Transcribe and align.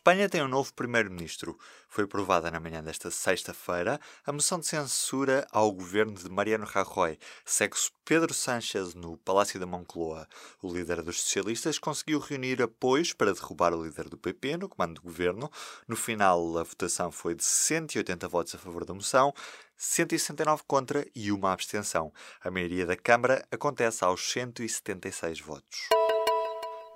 Espanha 0.00 0.30
tem 0.30 0.42
um 0.42 0.48
novo 0.48 0.72
primeiro-ministro. 0.72 1.58
Foi 1.86 2.04
aprovada 2.04 2.50
na 2.50 2.58
manhã 2.58 2.82
desta 2.82 3.10
sexta-feira 3.10 4.00
a 4.24 4.32
moção 4.32 4.58
de 4.58 4.66
censura 4.66 5.46
ao 5.52 5.70
governo 5.70 6.14
de 6.14 6.26
Mariano 6.26 6.64
Rajoy. 6.64 7.18
Segue-se 7.44 7.90
Pedro 8.02 8.32
Sánchez 8.32 8.94
no 8.94 9.18
Palácio 9.18 9.60
da 9.60 9.66
Moncloa. 9.66 10.26
O 10.62 10.72
líder 10.72 11.02
dos 11.02 11.20
socialistas 11.20 11.78
conseguiu 11.78 12.18
reunir 12.18 12.62
apoios 12.62 13.12
para 13.12 13.34
derrubar 13.34 13.74
o 13.74 13.84
líder 13.84 14.08
do 14.08 14.16
PP 14.16 14.56
no 14.56 14.70
comando 14.70 14.94
do 14.94 15.02
governo. 15.02 15.50
No 15.86 15.96
final, 15.96 16.56
a 16.56 16.62
votação 16.62 17.12
foi 17.12 17.34
de 17.34 17.44
180 17.44 18.26
votos 18.26 18.54
a 18.54 18.58
favor 18.58 18.86
da 18.86 18.94
moção, 18.94 19.34
169 19.76 20.62
contra 20.66 21.06
e 21.14 21.30
uma 21.30 21.52
abstenção. 21.52 22.10
A 22.42 22.50
maioria 22.50 22.86
da 22.86 22.96
Câmara 22.96 23.46
acontece 23.52 24.02
aos 24.02 24.32
176 24.32 25.40
votos. 25.40 26.09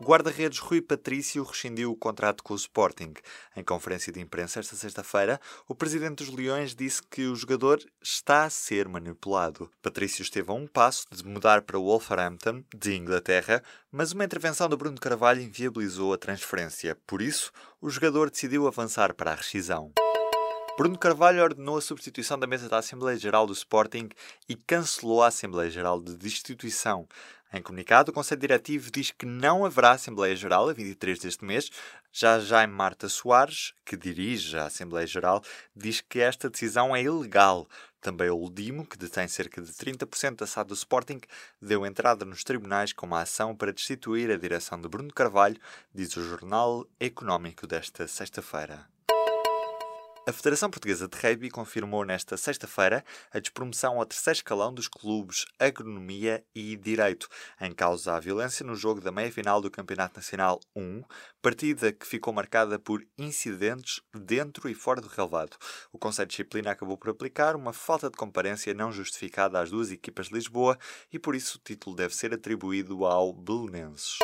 O 0.00 0.04
guarda-redes 0.04 0.58
Rui 0.58 0.82
Patrício 0.82 1.44
rescindiu 1.44 1.92
o 1.92 1.96
contrato 1.96 2.42
com 2.42 2.52
o 2.52 2.56
Sporting. 2.56 3.14
Em 3.56 3.62
conferência 3.62 4.12
de 4.12 4.20
imprensa 4.20 4.58
esta 4.58 4.74
sexta-feira, 4.74 5.40
o 5.68 5.74
presidente 5.74 6.16
dos 6.24 6.34
Leões 6.34 6.74
disse 6.74 7.00
que 7.00 7.26
o 7.26 7.36
jogador 7.36 7.80
está 8.02 8.42
a 8.44 8.50
ser 8.50 8.88
manipulado. 8.88 9.70
Patrício 9.80 10.22
esteve 10.22 10.50
a 10.50 10.54
um 10.54 10.66
passo 10.66 11.06
de 11.12 11.24
mudar 11.24 11.62
para 11.62 11.78
o 11.78 11.84
Wolverhampton, 11.84 12.64
de 12.74 12.96
Inglaterra, 12.96 13.62
mas 13.92 14.10
uma 14.10 14.24
intervenção 14.24 14.68
do 14.68 14.76
Bruno 14.76 15.00
Carvalho 15.00 15.40
inviabilizou 15.40 16.12
a 16.12 16.18
transferência. 16.18 16.98
Por 17.06 17.22
isso, 17.22 17.52
o 17.80 17.88
jogador 17.88 18.30
decidiu 18.30 18.66
avançar 18.66 19.14
para 19.14 19.30
a 19.30 19.36
rescisão. 19.36 19.92
Bruno 20.76 20.98
Carvalho 20.98 21.40
ordenou 21.40 21.76
a 21.76 21.80
substituição 21.80 22.36
da 22.36 22.48
mesa 22.48 22.68
da 22.68 22.78
Assembleia 22.78 23.16
Geral 23.16 23.46
do 23.46 23.52
Sporting 23.52 24.08
e 24.48 24.56
cancelou 24.56 25.22
a 25.22 25.28
Assembleia 25.28 25.70
Geral 25.70 26.00
de 26.00 26.16
Destituição. 26.16 27.06
Em 27.56 27.62
comunicado, 27.62 28.10
o 28.10 28.12
Conselho 28.12 28.40
Diretivo 28.40 28.90
diz 28.90 29.12
que 29.12 29.24
não 29.24 29.64
haverá 29.64 29.92
Assembleia 29.92 30.34
Geral 30.34 30.68
a 30.68 30.72
23 30.72 31.20
deste 31.20 31.44
mês. 31.44 31.70
Já 32.10 32.40
Jaime 32.40 32.72
Marta 32.72 33.08
Soares, 33.08 33.72
que 33.84 33.96
dirige 33.96 34.58
a 34.58 34.64
Assembleia 34.64 35.06
Geral, 35.06 35.40
diz 35.74 36.00
que 36.00 36.18
esta 36.18 36.50
decisão 36.50 36.96
é 36.96 37.02
ilegal. 37.02 37.68
Também 38.00 38.28
o 38.28 38.36
Ludimo, 38.36 38.84
que 38.84 38.98
detém 38.98 39.28
cerca 39.28 39.62
de 39.62 39.70
30% 39.70 40.34
da 40.34 40.48
SAD 40.48 40.70
do 40.70 40.74
Sporting, 40.74 41.20
deu 41.62 41.86
entrada 41.86 42.24
nos 42.24 42.42
tribunais 42.42 42.92
com 42.92 43.06
uma 43.06 43.20
ação 43.20 43.54
para 43.54 43.72
destituir 43.72 44.32
a 44.32 44.36
direção 44.36 44.80
de 44.80 44.88
Bruno 44.88 45.14
Carvalho, 45.14 45.60
diz 45.94 46.16
o 46.16 46.28
Jornal 46.28 46.84
Económico 46.98 47.68
desta 47.68 48.08
sexta-feira. 48.08 48.93
A 50.26 50.32
Federação 50.32 50.70
Portuguesa 50.70 51.06
de 51.06 51.18
Rugby 51.18 51.50
confirmou 51.50 52.02
nesta 52.02 52.34
sexta-feira 52.38 53.04
a 53.30 53.38
despromoção 53.38 53.98
ao 53.98 54.06
terceiro 54.06 54.38
escalão 54.38 54.72
dos 54.72 54.88
clubes 54.88 55.44
Agronomia 55.58 56.42
e 56.54 56.74
Direito, 56.76 57.28
em 57.60 57.70
causa 57.72 58.14
a 58.14 58.20
violência 58.20 58.64
no 58.64 58.74
jogo 58.74 59.02
da 59.02 59.12
meia-final 59.12 59.60
do 59.60 59.70
Campeonato 59.70 60.16
Nacional 60.16 60.60
1, 60.74 61.02
partida 61.42 61.92
que 61.92 62.06
ficou 62.06 62.32
marcada 62.32 62.78
por 62.78 63.06
incidentes 63.18 64.00
dentro 64.14 64.66
e 64.66 64.74
fora 64.74 65.02
do 65.02 65.08
relevado. 65.08 65.58
O 65.92 65.98
Conselho 65.98 66.26
de 66.26 66.30
Disciplina 66.30 66.70
acabou 66.70 66.96
por 66.96 67.10
aplicar 67.10 67.54
uma 67.54 67.74
falta 67.74 68.08
de 68.08 68.16
comparência 68.16 68.72
não 68.72 68.90
justificada 68.90 69.60
às 69.60 69.68
duas 69.68 69.92
equipas 69.92 70.28
de 70.28 70.34
Lisboa 70.34 70.78
e 71.12 71.18
por 71.18 71.34
isso 71.34 71.58
o 71.58 71.60
título 71.62 71.94
deve 71.94 72.16
ser 72.16 72.32
atribuído 72.32 73.04
ao 73.04 73.30
Belenenses. 73.30 74.16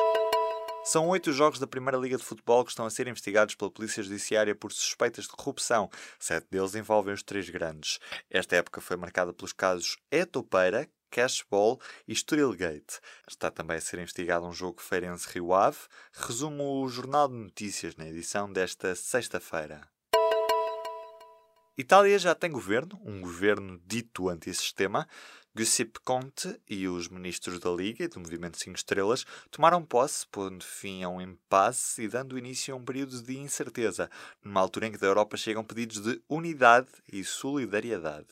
São 0.91 1.07
oito 1.07 1.33
jogos 1.33 1.61
da 1.61 1.69
Primeira 1.69 1.97
Liga 1.97 2.17
de 2.17 2.25
Futebol 2.25 2.65
que 2.65 2.73
estão 2.73 2.85
a 2.85 2.91
ser 2.91 3.07
investigados 3.07 3.55
pela 3.55 3.71
Polícia 3.71 4.03
Judiciária 4.03 4.57
por 4.57 4.73
suspeitas 4.73 5.27
de 5.27 5.31
corrupção. 5.31 5.89
Sete 6.19 6.49
deles 6.51 6.75
envolvem 6.75 7.15
os 7.15 7.23
três 7.23 7.49
grandes. 7.49 8.01
Esta 8.29 8.57
época 8.57 8.81
foi 8.81 8.97
marcada 8.97 9.33
pelos 9.33 9.53
casos 9.53 9.99
Etopeira, 10.11 10.91
Cashball 11.09 11.81
e 12.09 12.13
Estoril 12.13 12.53
Gate. 12.57 12.99
Está 13.29 13.53
também 13.53 13.77
a 13.77 13.81
ser 13.81 14.01
investigado 14.01 14.45
um 14.45 14.53
jogo 14.53 14.83
feirense 14.83 15.29
Rio 15.33 15.55
Ave. 15.55 15.79
Resumo 16.13 16.83
o 16.83 16.89
Jornal 16.89 17.29
de 17.29 17.35
Notícias 17.35 17.95
na 17.95 18.09
edição 18.09 18.53
desta 18.53 18.93
sexta-feira. 18.97 19.89
Itália 21.81 22.19
já 22.19 22.35
tem 22.35 22.51
governo, 22.51 23.01
um 23.03 23.23
governo 23.23 23.81
dito 23.87 24.29
antissistema. 24.29 25.09
Giuseppe 25.57 25.99
Conte 26.05 26.61
e 26.69 26.87
os 26.87 27.09
ministros 27.09 27.59
da 27.59 27.71
Liga 27.71 28.05
e 28.05 28.09
do 28.09 28.21
Movimento 28.21 28.59
5 28.59 28.77
Estrelas 28.77 29.25
tomaram 29.51 29.83
posse, 29.83 30.27
pondo 30.31 30.63
fim 30.63 31.03
a 31.03 31.09
um 31.09 31.23
impasse 31.23 32.03
e 32.03 32.09
dando 32.09 32.37
início 32.37 32.75
a 32.75 32.77
um 32.77 32.85
período 32.85 33.21
de 33.23 33.39
incerteza, 33.39 34.11
numa 34.45 34.61
altura 34.61 34.89
em 34.89 34.93
que 34.93 34.99
da 34.99 35.07
Europa 35.07 35.39
chegam 35.39 35.65
pedidos 35.65 36.03
de 36.03 36.23
unidade 36.29 36.89
e 37.11 37.25
solidariedade. 37.25 38.29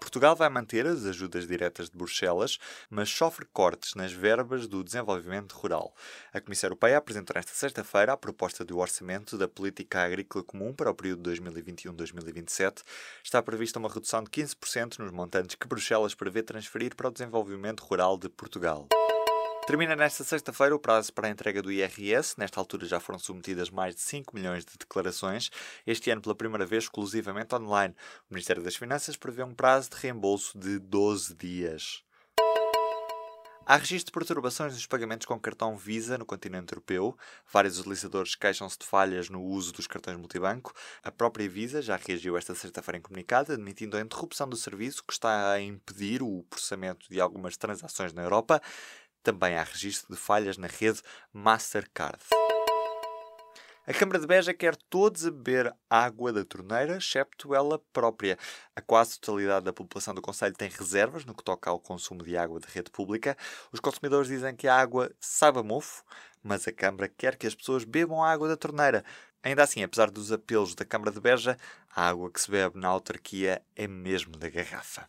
Portugal 0.00 0.36
vai 0.36 0.48
manter 0.48 0.86
as 0.86 1.04
ajudas 1.04 1.46
diretas 1.46 1.90
de 1.90 1.96
Bruxelas, 1.96 2.58
mas 2.88 3.08
sofre 3.08 3.46
cortes 3.52 3.94
nas 3.94 4.12
verbas 4.12 4.66
do 4.66 4.84
desenvolvimento 4.84 5.52
rural. 5.54 5.94
A 6.32 6.40
Comissão 6.40 6.68
Europeia 6.68 6.98
apresentou 6.98 7.34
nesta 7.34 7.52
sexta-feira 7.52 8.12
a 8.12 8.16
proposta 8.16 8.64
do 8.64 8.78
orçamento 8.78 9.36
da 9.36 9.48
Política 9.48 10.02
Agrícola 10.02 10.44
Comum 10.44 10.72
para 10.72 10.90
o 10.90 10.94
período 10.94 11.30
2021-2027. 11.30 12.82
Está 13.22 13.42
prevista 13.42 13.78
uma 13.78 13.88
redução 13.88 14.22
de 14.22 14.30
15% 14.30 14.98
nos 14.98 15.10
montantes 15.10 15.56
que 15.56 15.66
Bruxelas 15.66 16.14
prevê 16.14 16.42
transferir 16.42 16.94
para 16.94 17.08
o 17.08 17.12
desenvolvimento 17.12 17.80
rural 17.80 18.16
de 18.16 18.28
Portugal. 18.28 18.88
Termina 19.66 19.96
nesta 19.96 20.22
sexta-feira 20.22 20.76
o 20.76 20.78
prazo 20.78 21.12
para 21.12 21.26
a 21.26 21.30
entrega 21.30 21.60
do 21.60 21.72
IRS. 21.72 22.38
Nesta 22.38 22.60
altura 22.60 22.86
já 22.86 23.00
foram 23.00 23.18
submetidas 23.18 23.68
mais 23.68 23.96
de 23.96 24.00
5 24.00 24.32
milhões 24.32 24.64
de 24.64 24.78
declarações, 24.78 25.50
este 25.84 26.08
ano 26.08 26.22
pela 26.22 26.36
primeira 26.36 26.64
vez 26.64 26.84
exclusivamente 26.84 27.52
online. 27.52 27.92
O 28.30 28.34
Ministério 28.34 28.62
das 28.62 28.76
Finanças 28.76 29.16
prevê 29.16 29.42
um 29.42 29.52
prazo 29.52 29.90
de 29.90 29.96
reembolso 29.96 30.56
de 30.56 30.78
12 30.78 31.34
dias. 31.34 32.06
Há 33.68 33.78
registro 33.78 34.12
de 34.12 34.12
perturbações 34.12 34.74
nos 34.74 34.86
pagamentos 34.86 35.26
com 35.26 35.36
cartão 35.40 35.76
Visa 35.76 36.16
no 36.16 36.24
continente 36.24 36.72
europeu. 36.72 37.18
Vários 37.52 37.80
utilizadores 37.80 38.36
queixam-se 38.36 38.78
de 38.78 38.86
falhas 38.86 39.28
no 39.28 39.42
uso 39.42 39.72
dos 39.72 39.88
cartões 39.88 40.16
multibanco. 40.16 40.72
A 41.02 41.10
própria 41.10 41.48
Visa 41.48 41.82
já 41.82 41.96
reagiu 41.96 42.36
esta 42.36 42.54
sexta-feira 42.54 42.98
em 42.98 43.02
comunicado, 43.02 43.52
admitindo 43.52 43.96
a 43.96 44.00
interrupção 44.00 44.48
do 44.48 44.56
serviço 44.56 45.02
que 45.02 45.12
está 45.12 45.50
a 45.50 45.60
impedir 45.60 46.22
o 46.22 46.44
processamento 46.48 47.08
de 47.10 47.20
algumas 47.20 47.56
transações 47.56 48.12
na 48.12 48.22
Europa. 48.22 48.62
Também 49.26 49.56
há 49.56 49.64
registro 49.64 50.14
de 50.14 50.20
falhas 50.20 50.56
na 50.56 50.68
rede 50.68 51.02
Mastercard. 51.32 52.22
A 53.84 53.92
Câmara 53.92 54.20
de 54.20 54.26
Beja 54.28 54.54
quer 54.54 54.76
todos 54.88 55.26
a 55.26 55.32
beber 55.32 55.74
água 55.90 56.32
da 56.32 56.44
torneira, 56.44 56.96
excepto 56.96 57.52
ela 57.52 57.80
própria. 57.92 58.38
A 58.76 58.80
quase 58.80 59.18
totalidade 59.18 59.64
da 59.64 59.72
população 59.72 60.14
do 60.14 60.22
Conselho 60.22 60.54
tem 60.54 60.70
reservas 60.70 61.24
no 61.24 61.34
que 61.34 61.42
toca 61.42 61.68
ao 61.68 61.80
consumo 61.80 62.22
de 62.22 62.36
água 62.36 62.60
de 62.60 62.68
rede 62.68 62.88
pública. 62.88 63.36
Os 63.72 63.80
consumidores 63.80 64.28
dizem 64.28 64.54
que 64.54 64.68
a 64.68 64.76
água 64.76 65.10
sabe 65.18 65.58
a 65.58 65.62
mofo, 65.64 66.04
mas 66.40 66.68
a 66.68 66.72
Câmara 66.72 67.08
quer 67.08 67.34
que 67.34 67.48
as 67.48 67.54
pessoas 67.56 67.82
bebam 67.82 68.22
a 68.22 68.30
água 68.30 68.46
da 68.46 68.56
torneira. 68.56 69.04
Ainda 69.42 69.64
assim, 69.64 69.82
apesar 69.82 70.08
dos 70.08 70.30
apelos 70.30 70.76
da 70.76 70.84
Câmara 70.84 71.10
de 71.10 71.18
Beja, 71.18 71.56
a 71.92 72.08
água 72.08 72.30
que 72.30 72.40
se 72.40 72.48
bebe 72.48 72.78
na 72.78 72.86
autarquia 72.86 73.60
é 73.74 73.88
mesmo 73.88 74.36
da 74.36 74.48
garrafa. 74.48 75.08